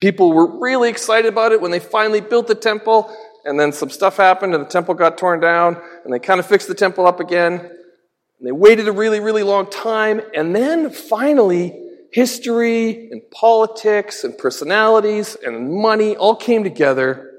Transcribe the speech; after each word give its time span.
People 0.00 0.32
were 0.32 0.58
really 0.60 0.88
excited 0.88 1.28
about 1.28 1.52
it 1.52 1.60
when 1.60 1.70
they 1.70 1.80
finally 1.80 2.20
built 2.20 2.46
the 2.46 2.54
temple, 2.54 3.14
and 3.44 3.58
then 3.58 3.72
some 3.72 3.90
stuff 3.90 4.16
happened 4.16 4.54
and 4.54 4.64
the 4.64 4.68
temple 4.68 4.94
got 4.94 5.16
torn 5.16 5.40
down, 5.40 5.80
and 6.04 6.12
they 6.12 6.18
kind 6.18 6.40
of 6.40 6.46
fixed 6.46 6.68
the 6.68 6.74
temple 6.74 7.06
up 7.06 7.20
again. 7.20 7.60
And 7.60 8.46
they 8.46 8.52
waited 8.52 8.88
a 8.88 8.92
really, 8.92 9.20
really 9.20 9.42
long 9.42 9.70
time, 9.70 10.20
and 10.34 10.54
then 10.54 10.90
finally, 10.90 11.82
history 12.12 13.10
and 13.10 13.22
politics 13.30 14.24
and 14.24 14.36
personalities 14.36 15.36
and 15.44 15.70
money 15.70 16.16
all 16.16 16.36
came 16.36 16.62
together, 16.62 17.32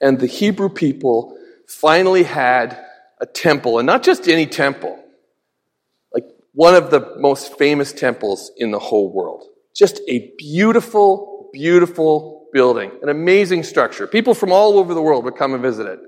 and 0.00 0.18
the 0.18 0.26
Hebrew 0.26 0.68
people 0.68 1.36
finally 1.68 2.24
had 2.24 2.78
a 3.20 3.26
temple, 3.26 3.78
and 3.78 3.86
not 3.86 4.02
just 4.02 4.26
any 4.28 4.46
temple, 4.46 4.98
like 6.12 6.24
one 6.52 6.74
of 6.74 6.90
the 6.90 7.14
most 7.18 7.56
famous 7.56 7.92
temples 7.92 8.50
in 8.56 8.72
the 8.72 8.80
whole 8.80 9.12
world. 9.12 9.44
Just 9.74 10.00
a 10.08 10.32
beautiful, 10.36 11.31
beautiful 11.52 12.48
building, 12.52 12.90
an 13.02 13.08
amazing 13.08 13.62
structure. 13.62 14.06
People 14.06 14.34
from 14.34 14.52
all 14.52 14.78
over 14.78 14.94
the 14.94 15.02
world 15.02 15.24
would 15.24 15.36
come 15.36 15.54
and 15.54 15.62
visit 15.62 15.86
it. 15.86 16.00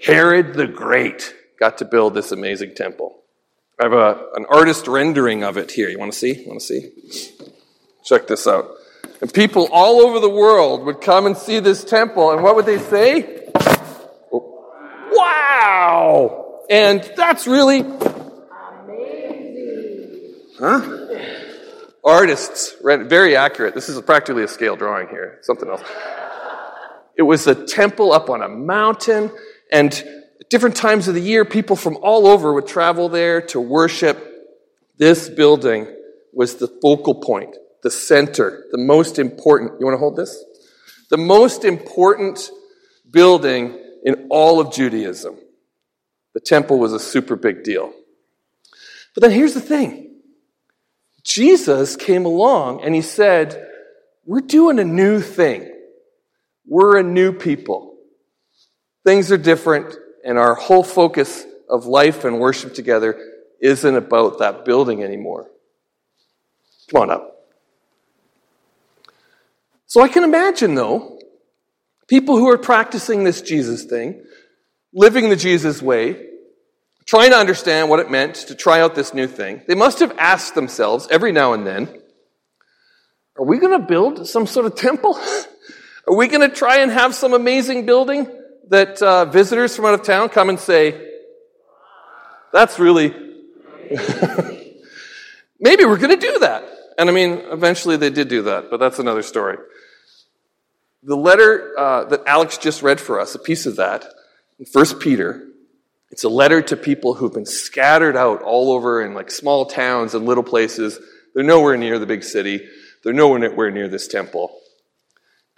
Herod 0.00 0.54
the 0.54 0.66
Great 0.66 1.34
got 1.58 1.78
to 1.78 1.84
build 1.84 2.14
this 2.14 2.30
amazing 2.32 2.74
temple. 2.74 3.22
I 3.80 3.84
have 3.84 3.92
a, 3.92 4.26
an 4.34 4.46
artist 4.48 4.88
rendering 4.88 5.44
of 5.44 5.56
it 5.56 5.70
here. 5.70 5.88
You 5.88 5.98
want 5.98 6.12
to 6.12 6.18
see? 6.18 6.44
Want 6.46 6.60
to 6.60 6.66
see? 6.66 6.90
Check 8.04 8.26
this 8.26 8.46
out. 8.46 8.70
And 9.20 9.32
people 9.32 9.68
all 9.72 10.00
over 10.00 10.20
the 10.20 10.30
world 10.30 10.84
would 10.86 11.00
come 11.00 11.26
and 11.26 11.36
see 11.36 11.58
this 11.58 11.82
temple, 11.84 12.30
and 12.30 12.42
what 12.42 12.54
would 12.56 12.66
they 12.66 12.78
say? 12.78 13.50
Wow! 15.10 16.60
And 16.70 17.02
that's 17.16 17.46
really 17.46 17.80
amazing. 17.80 18.04
Huh? 20.58 21.07
Artists, 22.08 22.74
very 22.82 23.36
accurate. 23.36 23.74
This 23.74 23.90
is 23.90 24.00
practically 24.00 24.42
a 24.42 24.48
scale 24.48 24.76
drawing 24.76 25.08
here. 25.08 25.40
Something 25.42 25.68
else. 25.68 25.82
It 27.18 27.22
was 27.22 27.46
a 27.46 27.66
temple 27.66 28.12
up 28.12 28.30
on 28.30 28.40
a 28.40 28.48
mountain, 28.48 29.30
and 29.70 30.02
different 30.48 30.74
times 30.74 31.06
of 31.08 31.14
the 31.14 31.20
year, 31.20 31.44
people 31.44 31.76
from 31.76 31.98
all 32.00 32.26
over 32.26 32.54
would 32.54 32.66
travel 32.66 33.10
there 33.10 33.42
to 33.48 33.60
worship. 33.60 34.16
This 34.96 35.28
building 35.28 35.86
was 36.32 36.54
the 36.54 36.68
focal 36.80 37.16
point, 37.16 37.54
the 37.82 37.90
center, 37.90 38.64
the 38.70 38.78
most 38.78 39.18
important. 39.18 39.78
You 39.78 39.84
want 39.84 39.94
to 39.94 39.98
hold 39.98 40.16
this? 40.16 40.42
The 41.10 41.18
most 41.18 41.62
important 41.66 42.50
building 43.10 43.78
in 44.02 44.28
all 44.30 44.60
of 44.60 44.72
Judaism. 44.72 45.36
The 46.32 46.40
temple 46.40 46.78
was 46.78 46.94
a 46.94 47.00
super 47.00 47.36
big 47.36 47.64
deal. 47.64 47.92
But 49.14 49.20
then 49.20 49.32
here's 49.32 49.52
the 49.52 49.60
thing 49.60 50.07
Jesus 51.22 51.96
came 51.96 52.24
along 52.24 52.82
and 52.82 52.94
he 52.94 53.02
said, 53.02 53.66
We're 54.24 54.40
doing 54.40 54.78
a 54.78 54.84
new 54.84 55.20
thing. 55.20 55.72
We're 56.66 56.98
a 56.98 57.02
new 57.02 57.32
people. 57.32 57.96
Things 59.04 59.32
are 59.32 59.38
different, 59.38 59.96
and 60.24 60.36
our 60.36 60.54
whole 60.54 60.84
focus 60.84 61.46
of 61.68 61.86
life 61.86 62.24
and 62.24 62.38
worship 62.38 62.74
together 62.74 63.18
isn't 63.60 63.96
about 63.96 64.38
that 64.40 64.64
building 64.64 65.02
anymore. 65.02 65.50
Come 66.90 67.02
on 67.02 67.10
up. 67.10 67.34
So 69.86 70.02
I 70.02 70.08
can 70.08 70.24
imagine, 70.24 70.74
though, 70.74 71.18
people 72.06 72.36
who 72.36 72.48
are 72.50 72.58
practicing 72.58 73.24
this 73.24 73.40
Jesus 73.40 73.84
thing, 73.84 74.22
living 74.92 75.30
the 75.30 75.36
Jesus 75.36 75.80
way, 75.80 76.26
trying 77.08 77.30
to 77.30 77.36
understand 77.36 77.88
what 77.88 78.00
it 78.00 78.10
meant 78.10 78.34
to 78.34 78.54
try 78.54 78.80
out 78.80 78.94
this 78.94 79.14
new 79.14 79.26
thing, 79.26 79.62
they 79.66 79.74
must 79.74 80.00
have 80.00 80.14
asked 80.18 80.54
themselves 80.54 81.08
every 81.10 81.32
now 81.32 81.54
and 81.54 81.66
then, 81.66 81.88
are 83.38 83.46
we 83.46 83.58
going 83.58 83.80
to 83.80 83.86
build 83.86 84.28
some 84.28 84.46
sort 84.46 84.66
of 84.66 84.74
temple? 84.74 85.18
Are 86.08 86.16
we 86.16 86.26
going 86.26 86.48
to 86.48 86.54
try 86.54 86.78
and 86.78 86.90
have 86.90 87.14
some 87.14 87.34
amazing 87.34 87.84
building 87.84 88.26
that 88.68 89.02
uh, 89.02 89.26
visitors 89.26 89.76
from 89.76 89.84
out 89.84 89.92
of 89.92 90.02
town 90.02 90.30
come 90.30 90.48
and 90.48 90.58
say, 90.58 91.06
that's 92.50 92.78
really. 92.78 93.08
Maybe 95.60 95.84
we're 95.84 95.98
going 95.98 96.18
to 96.18 96.26
do 96.26 96.38
that. 96.38 96.64
And 96.96 97.10
I 97.10 97.12
mean, 97.12 97.42
eventually 97.50 97.98
they 97.98 98.08
did 98.08 98.28
do 98.28 98.40
that, 98.42 98.70
but 98.70 98.80
that's 98.80 98.98
another 98.98 99.22
story. 99.22 99.58
The 101.02 101.16
letter 101.16 101.78
uh, 101.78 102.04
that 102.04 102.22
Alex 102.26 102.56
just 102.56 102.82
read 102.82 103.00
for 103.00 103.20
us, 103.20 103.34
a 103.34 103.38
piece 103.38 103.66
of 103.66 103.76
that, 103.76 104.06
in 104.58 104.64
1 104.72 104.98
Peter, 104.98 105.47
it's 106.10 106.24
a 106.24 106.28
letter 106.28 106.62
to 106.62 106.76
people 106.76 107.14
who've 107.14 107.32
been 107.32 107.46
scattered 107.46 108.16
out 108.16 108.42
all 108.42 108.72
over 108.72 109.02
in 109.02 109.14
like 109.14 109.30
small 109.30 109.66
towns 109.66 110.14
and 110.14 110.24
little 110.24 110.42
places. 110.42 110.98
They're 111.34 111.44
nowhere 111.44 111.76
near 111.76 111.98
the 111.98 112.06
big 112.06 112.24
city. 112.24 112.66
They're 113.04 113.12
nowhere 113.12 113.70
near 113.70 113.88
this 113.88 114.08
temple. 114.08 114.58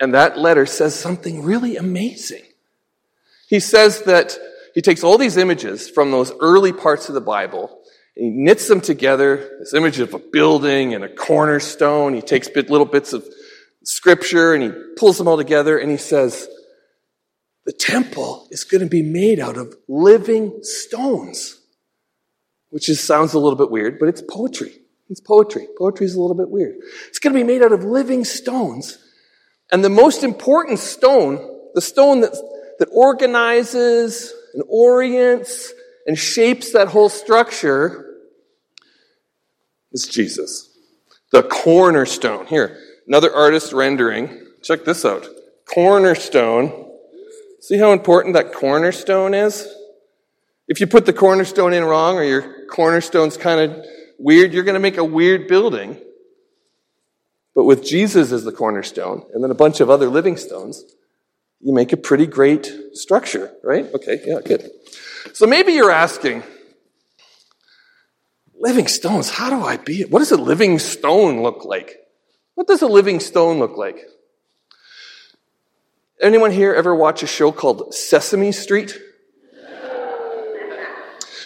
And 0.00 0.15
that 0.15 0.38
letter 0.38 0.66
says 0.66 0.94
something 0.94 1.43
really 1.43 1.77
amazing. 1.77 2.43
He 3.49 3.61
says 3.61 4.03
that 4.03 4.38
he 4.75 4.83
takes 4.83 5.05
all 5.05 5.19
these 5.19 5.37
images 5.37 5.88
from 5.88 6.11
those 6.11 6.33
early 6.41 6.72
parts 6.72 7.09
of 7.09 7.15
the 7.15 7.21
Bible 7.21 7.81
and 8.17 8.25
he 8.25 8.31
knits 8.31 8.69
them 8.69 8.81
together. 8.81 9.59
This 9.61 9.75
image 9.75 9.99
of 9.99 10.15
a 10.15 10.19
building 10.19 10.94
and 10.94 11.05
a 11.05 11.09
cornerstone. 11.09 12.15
He 12.15 12.22
takes 12.22 12.49
little 12.55 12.84
bits 12.84 13.12
of 13.12 13.27
scripture 13.84 14.55
and 14.55 14.62
he 14.62 14.71
pulls 14.97 15.19
them 15.19 15.28
all 15.28 15.37
together 15.37 15.78
and 15.78 15.91
he 15.91 15.97
says, 15.97 16.49
the 17.70 17.76
temple 17.76 18.48
is 18.50 18.64
going 18.64 18.81
to 18.81 18.91
be 18.91 19.00
made 19.00 19.38
out 19.38 19.56
of 19.56 19.76
living 19.86 20.58
stones, 20.62 21.56
which 22.70 22.88
is, 22.88 22.98
sounds 22.98 23.32
a 23.32 23.38
little 23.38 23.56
bit 23.56 23.70
weird, 23.70 24.00
but 24.00 24.08
it's 24.08 24.25
poetry. 24.28 24.72
It's 25.08 25.20
poetry. 25.20 25.69
Poetry 25.78 26.06
is 26.06 26.16
a 26.16 26.20
little 26.20 26.34
bit 26.34 26.50
weird. 26.50 26.75
It's 27.06 27.20
going 27.20 27.32
to 27.32 27.38
be 27.38 27.44
made 27.44 27.62
out 27.62 27.70
of 27.70 27.84
living 27.84 28.25
stones. 28.25 28.98
And 29.70 29.84
the 29.84 29.88
most 29.88 30.25
important 30.25 30.81
stone, 30.81 31.36
the 31.75 31.81
stone 31.81 32.22
that, 32.22 32.32
that 32.81 32.88
organizes 32.91 34.34
and 34.52 34.64
orients 34.66 35.72
and 36.08 36.19
shapes 36.19 36.72
that 36.72 36.88
whole 36.88 37.08
structure, 37.08 38.16
is 39.92 40.08
Jesus. 40.08 40.76
The 41.31 41.44
cornerstone. 41.44 42.47
Here, 42.47 42.76
another 43.06 43.32
artist 43.32 43.72
rendering. 43.72 44.44
Check 44.60 44.84
this 44.84 45.04
out. 45.04 45.28
Cornerstone 45.72 46.88
See 47.60 47.78
how 47.78 47.93
important 47.93 48.34
that 48.34 48.53
cornerstone 48.53 49.34
is? 49.34 49.69
If 50.66 50.81
you 50.81 50.87
put 50.87 51.04
the 51.04 51.12
cornerstone 51.12 51.72
in 51.72 51.84
wrong 51.84 52.16
or 52.16 52.25
your 52.25 52.66
cornerstone's 52.66 53.37
kind 53.37 53.60
of 53.60 53.84
weird, 54.19 54.53
you're 54.53 54.65
going 54.65 54.75
to 54.75 54.81
make 54.81 54.97
a 54.97 55.04
weird 55.04 55.48
building. 55.48 55.99
But 57.54 57.65
with 57.65 57.84
Jesus 57.84 58.32
as 58.32 58.44
the 58.44 58.53
cornerstone 58.53 59.26
and 59.34 59.43
then 59.43 59.50
a 59.50 59.54
bunch 59.54 59.81
of 59.81 59.91
other 59.91 60.09
living 60.09 60.37
stones, 60.37 60.84
you 61.60 61.75
make 61.75 61.93
a 61.93 61.97
pretty 61.97 62.26
great 62.26 62.72
structure, 62.93 63.53
right? 63.62 63.93
Okay, 63.93 64.20
yeah, 64.25 64.41
good. 64.44 64.70
So 65.34 65.47
maybe 65.47 65.72
you're 65.72 65.91
asking, 65.91 66.43
living 68.54 68.87
stones, 68.88 69.28
how 69.28 69.50
do 69.50 69.65
I 69.65 69.76
be? 69.76 70.04
What 70.04 70.20
does 70.20 70.31
a 70.32 70.37
living 70.37 70.78
stone 70.78 71.43
look 71.43 71.65
like? 71.65 71.97
What 72.54 72.66
does 72.66 72.82
a 72.82 72.87
living 72.87 73.20
stone 73.20 73.59
look 73.59 73.76
like? 73.76 74.06
Anyone 76.22 76.50
here 76.50 76.75
ever 76.75 76.94
watch 76.94 77.22
a 77.22 77.26
show 77.26 77.50
called 77.50 77.94
Sesame 77.94 78.53
Street? 78.53 78.98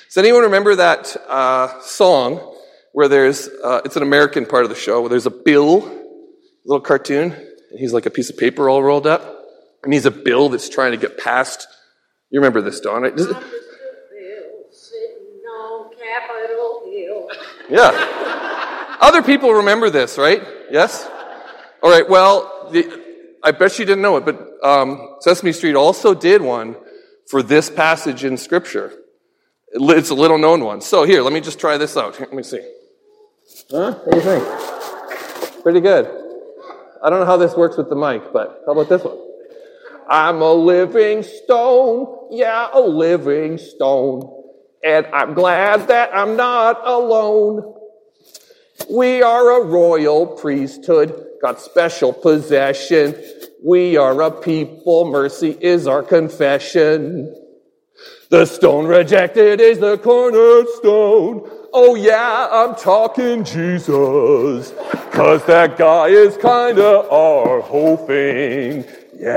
Does 0.08 0.16
anyone 0.16 0.42
remember 0.42 0.74
that 0.74 1.16
uh, 1.28 1.80
song 1.80 2.56
where 2.92 3.06
there's, 3.06 3.48
uh, 3.62 3.82
it's 3.84 3.94
an 3.94 4.02
American 4.02 4.46
part 4.46 4.64
of 4.64 4.70
the 4.70 4.76
show, 4.76 5.00
where 5.00 5.10
there's 5.10 5.26
a 5.26 5.30
Bill, 5.30 5.86
a 5.86 6.64
little 6.64 6.80
cartoon, 6.80 7.30
and 7.32 7.78
he's 7.78 7.92
like 7.92 8.06
a 8.06 8.10
piece 8.10 8.30
of 8.30 8.36
paper 8.36 8.68
all 8.68 8.82
rolled 8.82 9.06
up, 9.06 9.44
and 9.84 9.92
he's 9.92 10.06
a 10.06 10.10
Bill 10.10 10.48
that's 10.48 10.68
trying 10.68 10.90
to 10.90 10.98
get 10.98 11.18
past. 11.18 11.68
You 12.30 12.40
remember 12.40 12.60
this, 12.60 12.80
Dawn? 12.80 13.02
Right? 13.02 13.16
Does 13.16 13.26
it, 13.26 13.36
yeah. 17.70 18.96
Other 19.00 19.22
people 19.22 19.52
remember 19.54 19.88
this, 19.90 20.18
right? 20.18 20.42
Yes? 20.70 21.08
All 21.80 21.90
right, 21.90 22.08
well, 22.08 22.70
the, 22.72 23.03
I 23.44 23.50
bet 23.52 23.78
you 23.78 23.84
didn't 23.84 24.00
know 24.00 24.16
it, 24.16 24.24
but 24.24 24.40
um, 24.64 25.16
Sesame 25.20 25.52
Street 25.52 25.74
also 25.74 26.14
did 26.14 26.40
one 26.40 26.76
for 27.28 27.42
this 27.42 27.68
passage 27.68 28.24
in 28.24 28.38
Scripture. 28.38 28.90
It's 29.68 30.08
a 30.08 30.14
little 30.14 30.38
known 30.38 30.64
one. 30.64 30.80
So 30.80 31.04
here, 31.04 31.20
let 31.20 31.32
me 31.34 31.42
just 31.42 31.60
try 31.60 31.76
this 31.76 31.94
out. 31.94 32.18
Let 32.18 32.32
me 32.32 32.42
see. 32.42 32.66
Huh? 33.70 33.92
What 33.92 34.10
do 34.12 34.16
you 34.16 34.22
think? 34.22 35.62
Pretty 35.62 35.80
good. 35.80 36.06
I 37.02 37.10
don't 37.10 37.20
know 37.20 37.26
how 37.26 37.36
this 37.36 37.54
works 37.54 37.76
with 37.76 37.90
the 37.90 37.96
mic, 37.96 38.32
but 38.32 38.62
how 38.64 38.72
about 38.72 38.88
this 38.88 39.04
one? 39.04 39.18
I'm 40.08 40.40
a 40.40 40.52
living 40.52 41.22
stone. 41.22 42.28
Yeah, 42.30 42.68
a 42.72 42.80
living 42.80 43.58
stone. 43.58 44.42
And 44.82 45.06
I'm 45.12 45.34
glad 45.34 45.88
that 45.88 46.16
I'm 46.16 46.36
not 46.36 46.80
alone. 46.86 47.74
We 48.90 49.22
are 49.22 49.60
a 49.60 49.64
royal 49.66 50.26
priesthood 50.26 51.26
got 51.44 51.60
special 51.60 52.10
possession. 52.10 53.14
We 53.62 53.98
are 53.98 54.18
a 54.22 54.30
people, 54.30 55.10
mercy 55.10 55.54
is 55.60 55.86
our 55.86 56.02
confession. 56.02 57.36
The 58.30 58.46
stone 58.46 58.86
rejected 58.86 59.60
is 59.60 59.78
the 59.78 59.98
cornerstone. 59.98 61.46
Oh 61.74 61.96
yeah, 61.96 62.48
I'm 62.50 62.74
talking 62.76 63.44
Jesus. 63.44 64.72
Cause 65.12 65.44
that 65.44 65.76
guy 65.76 66.06
is 66.06 66.38
kinda 66.38 67.06
our 67.10 67.60
whole 67.60 67.98
thing. 67.98 68.86
Yeah. 69.12 69.34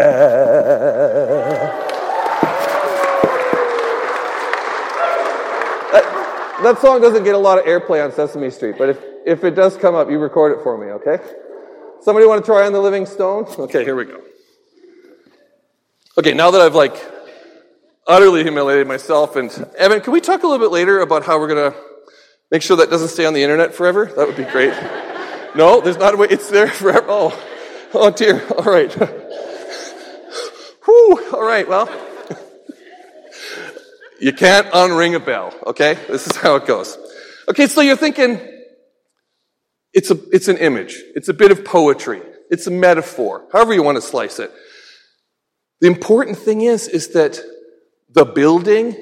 That, 5.91 6.63
that 6.63 6.79
song 6.79 7.01
doesn't 7.01 7.25
get 7.25 7.35
a 7.35 7.37
lot 7.37 7.59
of 7.59 7.65
airplay 7.65 8.01
on 8.01 8.13
Sesame 8.13 8.49
Street, 8.49 8.75
but 8.77 8.87
if, 8.87 8.97
if 9.25 9.43
it 9.43 9.55
does 9.55 9.75
come 9.75 9.93
up, 9.93 10.09
you 10.09 10.19
record 10.19 10.57
it 10.57 10.63
for 10.63 10.77
me, 10.77 10.87
okay? 10.93 11.19
Somebody 12.01 12.25
want 12.25 12.43
to 12.43 12.45
try 12.45 12.65
on 12.65 12.73
the 12.73 12.79
Living 12.79 13.05
Stone? 13.05 13.45
Okay, 13.59 13.83
here 13.83 13.95
we 13.95 14.05
go. 14.05 14.21
Okay, 16.17 16.33
now 16.33 16.51
that 16.51 16.61
I've 16.61 16.75
like 16.75 16.95
utterly 18.07 18.43
humiliated 18.43 18.87
myself 18.87 19.35
and 19.35 19.51
Evan, 19.77 20.01
can 20.01 20.13
we 20.13 20.21
talk 20.21 20.43
a 20.43 20.47
little 20.47 20.65
bit 20.65 20.71
later 20.71 20.99
about 20.99 21.25
how 21.25 21.39
we're 21.39 21.47
gonna 21.47 21.75
make 22.49 22.61
sure 22.61 22.77
that 22.77 22.89
doesn't 22.89 23.09
stay 23.09 23.25
on 23.25 23.33
the 23.33 23.43
internet 23.43 23.73
forever? 23.73 24.05
That 24.05 24.27
would 24.27 24.37
be 24.37 24.45
great. 24.45 24.69
no, 25.55 25.81
there's 25.81 25.97
not 25.97 26.13
a 26.13 26.17
way. 26.17 26.27
It's 26.29 26.49
there 26.49 26.67
forever. 26.67 27.05
Oh, 27.09 27.43
oh 27.93 28.09
dear. 28.11 28.45
All 28.57 28.63
right. 28.63 28.93
Whew. 30.85 31.29
All 31.33 31.43
right. 31.43 31.67
Well, 31.67 31.89
you 34.19 34.33
can't 34.33 34.67
unring 34.67 35.15
a 35.15 35.19
bell. 35.19 35.53
Okay, 35.67 35.97
this 36.07 36.27
is 36.27 36.35
how 36.35 36.55
it 36.55 36.65
goes. 36.65 36.97
Okay, 37.47 37.67
so 37.67 37.81
you're 37.81 37.95
thinking 37.95 38.56
it's 39.97 40.11
a 40.11 40.17
it's 40.31 40.47
an 40.47 40.57
image. 40.57 41.01
It's 41.15 41.27
a 41.27 41.33
bit 41.33 41.49
of 41.49 41.65
poetry. 41.65 42.21
It's 42.51 42.67
a 42.67 42.71
metaphor. 42.71 43.47
However 43.51 43.73
you 43.73 43.81
want 43.81 43.95
to 43.95 44.01
slice 44.01 44.37
it. 44.37 44.51
The 45.81 45.87
important 45.87 46.37
thing 46.37 46.61
is, 46.61 46.87
is 46.87 47.09
that 47.09 47.41
the 48.07 48.23
building, 48.23 48.95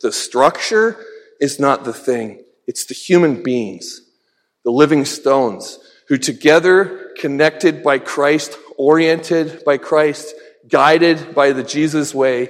the 0.00 0.12
structure 0.12 0.96
is 1.40 1.58
not 1.58 1.82
the 1.82 1.92
thing. 1.92 2.44
It's 2.68 2.86
the 2.86 2.94
human 2.94 3.42
beings, 3.42 4.00
the 4.64 4.70
living 4.70 5.04
stones, 5.04 5.80
who 6.06 6.16
together, 6.16 7.10
connected 7.18 7.82
by 7.82 7.98
Christ, 7.98 8.56
oriented 8.76 9.64
by 9.64 9.76
Christ, 9.76 10.34
guided 10.68 11.34
by 11.34 11.50
the 11.50 11.64
Jesus 11.64 12.14
way, 12.14 12.48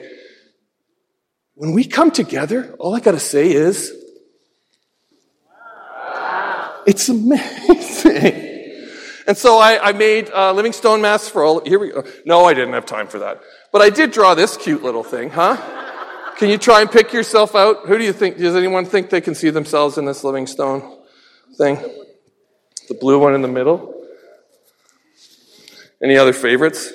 when 1.54 1.72
we 1.72 1.84
come 1.84 2.10
together, 2.10 2.74
all 2.78 2.94
I 2.94 3.00
gotta 3.00 3.18
say 3.18 3.50
is, 3.50 3.92
it's 6.88 7.08
amazing. 7.10 8.46
And 9.26 9.36
so 9.36 9.58
I, 9.58 9.88
I 9.88 9.92
made 9.92 10.30
uh, 10.30 10.54
living 10.54 10.72
stone 10.72 11.02
masks 11.02 11.28
for 11.28 11.44
all. 11.44 11.62
Here 11.62 11.78
we 11.78 11.90
go. 11.90 12.02
No, 12.24 12.46
I 12.46 12.54
didn't 12.54 12.72
have 12.72 12.86
time 12.86 13.06
for 13.08 13.18
that. 13.18 13.42
But 13.70 13.82
I 13.82 13.90
did 13.90 14.10
draw 14.10 14.34
this 14.34 14.56
cute 14.56 14.82
little 14.82 15.04
thing, 15.04 15.28
huh? 15.28 15.58
Can 16.38 16.48
you 16.48 16.56
try 16.56 16.80
and 16.80 16.90
pick 16.90 17.12
yourself 17.12 17.54
out? 17.54 17.86
Who 17.86 17.98
do 17.98 18.04
you 18.04 18.14
think? 18.14 18.38
Does 18.38 18.56
anyone 18.56 18.86
think 18.86 19.10
they 19.10 19.20
can 19.20 19.34
see 19.34 19.50
themselves 19.50 19.98
in 19.98 20.06
this 20.06 20.24
living 20.24 20.46
stone 20.46 20.98
thing? 21.58 21.76
The 22.88 22.94
blue 22.94 23.18
one 23.18 23.34
in 23.34 23.42
the 23.42 23.48
middle? 23.48 23.94
Any 26.02 26.16
other 26.16 26.32
favorites? 26.32 26.90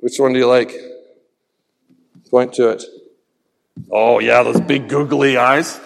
Which 0.00 0.18
one 0.18 0.32
do 0.32 0.40
you 0.40 0.48
like? 0.48 0.74
Point 2.30 2.54
to 2.54 2.70
it. 2.70 2.82
Oh, 3.92 4.18
yeah, 4.18 4.42
those 4.42 4.60
big 4.60 4.88
googly 4.88 5.36
eyes. 5.36 5.78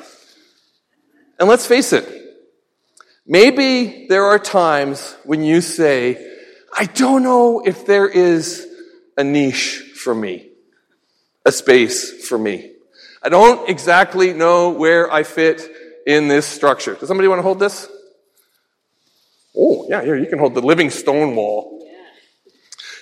And 1.39 1.47
let's 1.47 1.67
face 1.67 1.93
it, 1.93 2.24
maybe 3.27 4.07
there 4.09 4.25
are 4.25 4.39
times 4.39 5.17
when 5.25 5.43
you 5.43 5.61
say, 5.61 6.33
I 6.77 6.87
don't 6.87 7.23
know 7.23 7.63
if 7.65 7.87
there 7.87 8.09
is 8.09 8.67
a 9.17 9.25
niche 9.25 9.93
for 9.97 10.15
me, 10.15 10.49
a 11.45 11.53
space 11.53 12.27
for 12.27 12.39
me. 12.39 12.73
I 13.23 13.29
don't 13.29 13.69
exactly 13.69 14.33
know 14.33 14.71
where 14.71 15.11
I 15.11 15.23
fit 15.23 15.63
in 16.07 16.29
this 16.29 16.47
structure. 16.47 16.95
Does 16.95 17.09
somebody 17.09 17.29
want 17.29 17.39
to 17.39 17.43
hold 17.43 17.59
this? 17.59 17.89
Oh, 19.57 19.87
yeah, 19.89 20.03
here, 20.03 20.17
you 20.17 20.27
can 20.27 20.39
hold 20.39 20.55
the 20.55 20.61
living 20.61 20.91
stone 20.91 21.37
wall. 21.37 21.89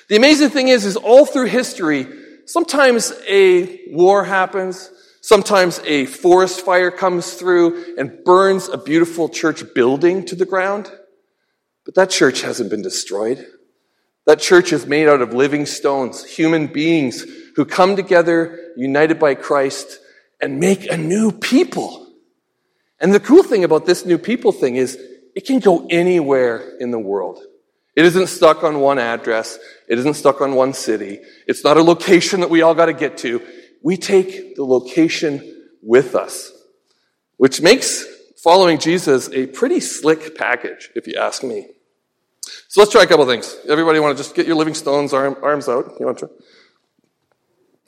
The 0.09 0.17
amazing 0.17 0.51
thing 0.51 0.69
is, 0.69 0.85
is 0.85 0.97
all 0.97 1.25
through 1.25 1.47
history, 1.47 2.07
sometimes 2.45 3.13
a 3.27 3.81
war 3.89 4.25
happens, 4.25 4.91
sometimes 5.23 5.81
a 5.85 6.05
forest 6.05 6.61
fire 6.61 6.91
comes 6.91 7.33
through 7.35 7.97
and 7.97 8.23
burns 8.25 8.69
a 8.69 8.77
beautiful 8.77 9.29
church 9.29 9.63
building 9.75 10.25
to 10.27 10.37
the 10.37 10.45
ground, 10.45 10.93
but 11.87 11.95
that 11.95 12.11
church 12.11 12.43
hasn't 12.43 12.69
been 12.69 12.83
destroyed. 12.83 13.47
That 14.27 14.39
church 14.39 14.73
is 14.73 14.87
made 14.87 15.09
out 15.09 15.23
of 15.23 15.33
living 15.33 15.67
stones, 15.67 16.25
human 16.25 16.67
beings 16.67 17.25
who 17.57 17.65
come 17.65 17.97
together, 17.97 18.73
united 18.77 19.19
by 19.19 19.35
Christ, 19.35 19.99
and 20.41 20.61
make 20.61 20.91
a 20.91 20.97
new 20.97 21.33
people. 21.33 22.09
And 23.01 23.13
the 23.13 23.21
cool 23.21 23.43
thing 23.43 23.65
about 23.65 23.87
this 23.87 24.05
new 24.05 24.19
people 24.19 24.53
thing 24.53 24.77
is 24.77 24.99
it 25.35 25.47
can 25.47 25.59
go 25.59 25.87
anywhere 25.89 26.77
in 26.79 26.91
the 26.91 26.99
world. 26.99 27.43
It 27.97 28.05
isn't 28.05 28.29
stuck 28.29 28.65
on 28.65 28.81
one 28.81 28.99
address. 28.99 29.59
It 29.89 29.99
isn't 29.99 30.15
stuck 30.15 30.41
on 30.41 30.55
one 30.55 30.73
city. 30.73 31.21
It's 31.47 31.65
not 31.65 31.77
a 31.77 31.83
location 31.83 32.41
that 32.41 32.51
we 32.51 32.63
all 32.63 32.75
got 32.75 32.87
to 32.87 32.93
get 32.93 33.19
to. 33.19 33.43
We 33.83 33.97
take 33.97 34.57
the 34.57 34.65
location 34.65 35.69
with 35.83 36.15
us, 36.15 36.53
which 37.37 37.61
makes 37.61 38.05
following 38.43 38.79
Jesus 38.79 39.29
a 39.33 39.47
pretty 39.47 39.81
slick 39.81 40.37
package, 40.37 40.91
if 40.95 41.07
you 41.07 41.17
ask 41.17 41.43
me. 41.43 41.67
So 42.69 42.81
let's 42.81 42.91
try 42.91 43.03
a 43.03 43.07
couple 43.07 43.27
things. 43.27 43.57
Everybody 43.69 44.01
want 44.01 44.17
to 44.17 44.23
just 44.23 44.35
get 44.35 44.47
your 44.47 44.57
living 44.57 44.75
stones 44.75 45.13
arm, 45.13 45.37
arms 45.43 45.69
out? 45.69 45.95
You 46.01 46.07
want 46.07 46.19
to? 46.19 46.31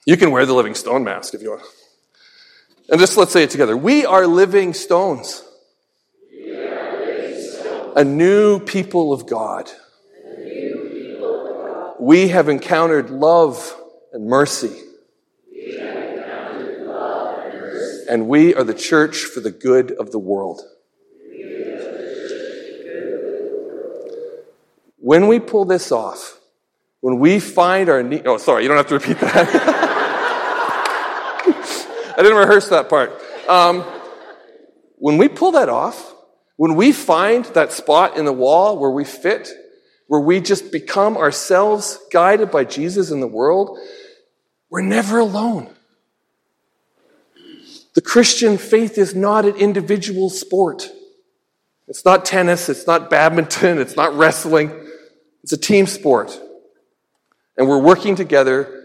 You 0.06 0.16
can 0.16 0.30
wear 0.30 0.44
the 0.46 0.52
living 0.52 0.74
stone 0.74 1.02
mask 1.02 1.34
if 1.34 1.42
you 1.42 1.50
want. 1.50 1.62
And 2.88 3.00
just 3.00 3.16
let's 3.16 3.32
say 3.32 3.42
it 3.42 3.50
together. 3.50 3.76
We 3.76 4.04
are 4.04 4.26
living 4.26 4.74
stones. 4.74 5.42
A 7.96 8.04
new 8.04 8.60
people 8.60 9.12
of 9.12 9.26
God. 9.26 9.70
We 11.98 12.28
have 12.28 12.48
encountered 12.48 13.08
love 13.10 13.74
and 14.12 14.26
mercy. 14.26 14.76
And 18.14 18.28
we 18.28 18.54
are 18.54 18.62
the 18.62 18.74
church 18.74 19.24
for 19.24 19.40
the 19.40 19.50
good 19.50 19.90
of 19.90 20.12
the 20.12 20.20
world. 20.20 20.62
When 24.98 25.26
we 25.26 25.40
pull 25.40 25.64
this 25.64 25.90
off, 25.90 26.38
when 27.00 27.18
we 27.18 27.40
find 27.40 27.88
our 27.88 28.04
need, 28.04 28.24
oh, 28.24 28.38
sorry, 28.38 28.62
you 28.62 28.68
don't 28.68 28.76
have 28.76 28.86
to 28.86 28.94
repeat 28.94 29.18
that. 29.18 29.48
I 32.16 32.18
didn't 32.18 32.38
rehearse 32.38 32.68
that 32.68 32.88
part. 32.88 33.20
Um, 33.48 33.80
when 34.98 35.18
we 35.18 35.26
pull 35.26 35.50
that 35.50 35.68
off, 35.68 36.14
when 36.54 36.76
we 36.76 36.92
find 36.92 37.44
that 37.46 37.72
spot 37.72 38.16
in 38.16 38.26
the 38.26 38.32
wall 38.32 38.78
where 38.78 38.92
we 38.92 39.04
fit, 39.04 39.50
where 40.06 40.20
we 40.20 40.40
just 40.40 40.70
become 40.70 41.16
ourselves 41.16 41.98
guided 42.12 42.52
by 42.52 42.62
Jesus 42.62 43.10
in 43.10 43.18
the 43.18 43.26
world, 43.26 43.76
we're 44.70 44.82
never 44.82 45.18
alone. 45.18 45.74
The 47.94 48.02
Christian 48.02 48.58
faith 48.58 48.98
is 48.98 49.14
not 49.14 49.44
an 49.44 49.56
individual 49.56 50.30
sport. 50.30 50.88
It's 51.86 52.04
not 52.04 52.24
tennis, 52.24 52.68
it's 52.68 52.86
not 52.86 53.10
badminton, 53.10 53.78
it's 53.78 53.96
not 53.96 54.14
wrestling. 54.14 54.72
It's 55.42 55.52
a 55.52 55.58
team 55.58 55.86
sport. 55.86 56.38
And 57.56 57.68
we're 57.68 57.80
working 57.80 58.16
together 58.16 58.82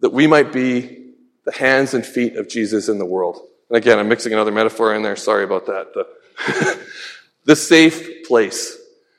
that 0.00 0.12
we 0.12 0.26
might 0.26 0.52
be 0.52 1.12
the 1.44 1.52
hands 1.52 1.94
and 1.94 2.04
feet 2.04 2.36
of 2.36 2.48
Jesus 2.48 2.88
in 2.88 2.98
the 2.98 3.06
world. 3.06 3.40
And 3.70 3.76
again, 3.76 3.98
I'm 3.98 4.08
mixing 4.08 4.32
another 4.32 4.52
metaphor 4.52 4.94
in 4.94 5.02
there. 5.02 5.16
Sorry 5.16 5.44
about 5.44 5.66
that. 5.66 5.94
The, 5.94 6.86
the 7.44 7.56
safe 7.56 8.26
place. 8.26 8.76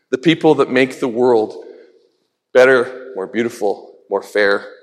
The 0.10 0.18
people 0.18 0.56
that 0.56 0.70
make 0.70 1.00
the 1.00 1.08
world 1.08 1.66
better, 2.54 3.12
more 3.16 3.28
beautiful, 3.28 3.96
more 4.10 4.22
fair. 4.22 4.74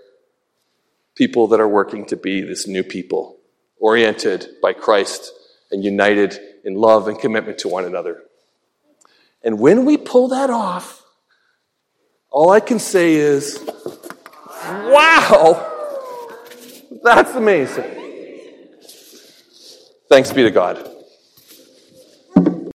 People 1.14 1.48
that 1.48 1.60
are 1.60 1.68
working 1.68 2.06
to 2.06 2.16
be 2.16 2.40
this 2.40 2.66
new 2.66 2.82
people, 2.82 3.36
oriented 3.84 4.48
by 4.62 4.72
Christ 4.72 5.30
and 5.70 5.84
united 5.84 6.38
in 6.64 6.74
love 6.74 7.06
and 7.06 7.18
commitment 7.18 7.58
to 7.58 7.68
one 7.68 7.84
another. 7.84 8.22
And 9.42 9.60
when 9.60 9.84
we 9.84 9.98
pull 9.98 10.28
that 10.28 10.48
off, 10.48 11.04
all 12.30 12.50
I 12.50 12.60
can 12.60 12.78
say 12.78 13.12
is, 13.12 13.62
wow, 14.66 15.70
that's 17.02 17.34
amazing. 17.34 17.84
Thanks 20.08 20.32
be 20.32 20.44
to 20.44 20.50
God. 20.50 20.93